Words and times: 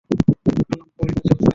Palampur, 0.09 1.07
Himachal, 1.09 1.27
sir. 1.27 1.49